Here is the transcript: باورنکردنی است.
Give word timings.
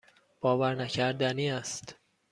باورنکردنی 0.41 1.51
است. 1.51 1.95